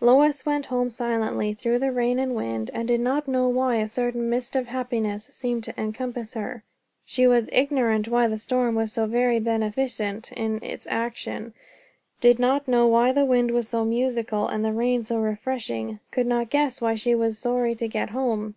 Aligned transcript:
Lois 0.00 0.44
went 0.44 0.66
home 0.66 0.90
silently, 0.90 1.54
through 1.54 1.78
the 1.78 1.92
rain 1.92 2.18
and 2.18 2.34
wind, 2.34 2.72
and 2.74 2.88
did 2.88 2.98
not 2.98 3.28
know 3.28 3.48
why 3.48 3.76
a 3.76 3.86
certain 3.86 4.28
mist 4.28 4.56
of 4.56 4.66
happiness 4.66 5.30
seemed 5.32 5.62
to 5.62 5.80
encompass 5.80 6.34
her. 6.34 6.64
She 7.04 7.28
was 7.28 7.48
ignorant 7.52 8.08
why 8.08 8.26
the 8.26 8.36
storm 8.36 8.74
was 8.74 8.92
so 8.92 9.06
very 9.06 9.38
beneficent 9.38 10.32
in 10.32 10.60
its 10.60 10.88
action; 10.90 11.54
did 12.20 12.40
not 12.40 12.66
know 12.66 12.88
why 12.88 13.12
the 13.12 13.24
wind 13.24 13.52
was 13.52 13.68
so 13.68 13.84
musical 13.84 14.48
and 14.48 14.64
the 14.64 14.72
rain 14.72 15.04
so 15.04 15.20
refreshing; 15.20 16.00
could 16.10 16.26
not 16.26 16.50
guess 16.50 16.80
why 16.80 16.96
she 16.96 17.14
was 17.14 17.38
sorry 17.38 17.76
to 17.76 17.86
get 17.86 18.10
home. 18.10 18.56